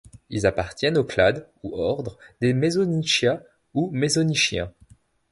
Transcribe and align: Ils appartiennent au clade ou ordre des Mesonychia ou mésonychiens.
Ils 0.31 0.47
appartiennent 0.47 0.97
au 0.97 1.03
clade 1.03 1.47
ou 1.61 1.75
ordre 1.77 2.17
des 2.39 2.55
Mesonychia 2.55 3.43
ou 3.75 3.91
mésonychiens. 3.91 4.73